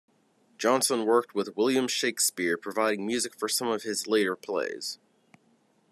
Johnson 0.57 1.05
worked 1.05 1.35
with 1.35 1.55
William 1.55 1.87
Shakespeare 1.87 2.57
providing 2.57 3.05
music 3.05 3.37
for 3.37 3.47
some 3.47 3.67
of 3.67 3.83
his 3.83 4.07
later 4.07 4.35
plays. 4.35 4.97